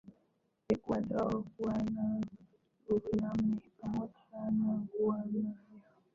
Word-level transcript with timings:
Ecuador 0.73 1.33
Guyana 1.55 2.07
Suriname 2.83 3.61
pamoja 3.79 4.23
na 4.59 4.69
Guyana 4.91 5.49
ya 5.49 5.55